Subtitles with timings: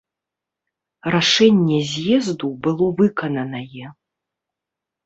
[1.17, 3.87] Рашэнне з'езду было выкананае.